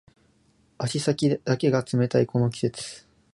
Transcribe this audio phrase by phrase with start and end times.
[0.79, 3.05] 足先だけが冷たいこの季節